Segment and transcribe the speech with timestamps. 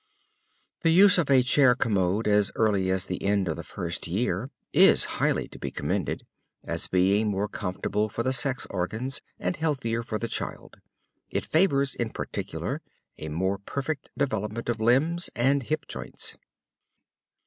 [0.81, 4.49] The use of a chair commode as early as the end of the first year
[4.73, 6.25] is highly to be commended,
[6.65, 10.77] as being more comfortable for the sex organs and healthier for the child.
[11.29, 12.81] It favors, in particular,
[13.19, 16.35] a more perfect development of limbs and hip joints.